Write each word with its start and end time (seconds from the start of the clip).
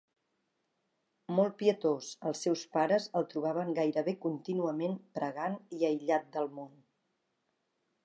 Molt 1.39 1.55
pietós, 1.59 2.07
els 2.31 2.41
seus 2.47 2.65
pares 2.77 3.07
el 3.21 3.29
trobaven 3.35 3.71
gairebé 3.83 4.17
contínuament 4.27 4.99
pregant 5.21 5.63
i 5.81 5.87
aïllat 5.93 6.31
del 6.39 6.55
món. 6.61 6.77